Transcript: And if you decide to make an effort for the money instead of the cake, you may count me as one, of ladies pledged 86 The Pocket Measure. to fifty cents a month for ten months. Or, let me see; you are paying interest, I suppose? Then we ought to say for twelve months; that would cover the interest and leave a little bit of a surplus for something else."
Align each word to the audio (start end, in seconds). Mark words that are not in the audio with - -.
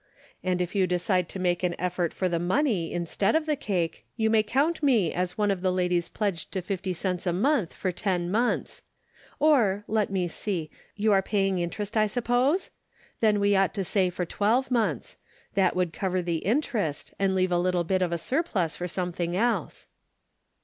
And 0.43 0.63
if 0.63 0.73
you 0.73 0.87
decide 0.87 1.29
to 1.29 1.37
make 1.37 1.61
an 1.61 1.75
effort 1.79 2.11
for 2.11 2.27
the 2.27 2.39
money 2.39 2.91
instead 2.91 3.35
of 3.35 3.45
the 3.45 3.55
cake, 3.55 4.03
you 4.17 4.31
may 4.31 4.41
count 4.41 4.81
me 4.81 5.13
as 5.13 5.37
one, 5.37 5.51
of 5.51 5.61
ladies 5.63 6.09
pledged 6.09 6.49
86 6.49 6.49
The 6.49 6.57
Pocket 6.57 6.57
Measure. 6.57 6.65
to 6.65 6.67
fifty 6.67 6.93
cents 6.93 7.27
a 7.27 7.33
month 7.33 7.73
for 7.75 7.91
ten 7.91 8.31
months. 8.31 8.81
Or, 9.37 9.83
let 9.87 10.09
me 10.09 10.27
see; 10.27 10.71
you 10.95 11.11
are 11.11 11.21
paying 11.21 11.59
interest, 11.59 11.95
I 11.95 12.07
suppose? 12.07 12.71
Then 13.19 13.39
we 13.39 13.55
ought 13.55 13.75
to 13.75 13.83
say 13.83 14.09
for 14.09 14.25
twelve 14.25 14.71
months; 14.71 15.17
that 15.53 15.75
would 15.75 15.93
cover 15.93 16.23
the 16.23 16.37
interest 16.37 17.13
and 17.19 17.35
leave 17.35 17.51
a 17.51 17.59
little 17.59 17.83
bit 17.83 18.01
of 18.01 18.11
a 18.11 18.17
surplus 18.17 18.75
for 18.75 18.87
something 18.87 19.37
else." 19.37 19.85